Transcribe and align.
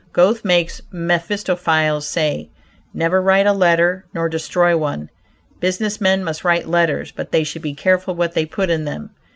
Goethe 0.13 0.43
makes 0.43 0.81
Mephistophilles 0.91 2.07
say: 2.07 2.49
"Never 2.91 3.21
write 3.21 3.45
a 3.45 3.53
letter 3.53 4.03
nor 4.15 4.29
destroy 4.29 4.75
one." 4.75 5.09
Business 5.59 6.01
men 6.01 6.23
must 6.23 6.43
write 6.43 6.67
letters, 6.67 7.11
but 7.11 7.31
they 7.31 7.43
should 7.43 7.61
be 7.61 7.75
careful 7.75 8.15
what 8.15 8.33
they 8.33 8.47
put 8.47 8.71
in 8.71 8.85
them. 8.85 9.11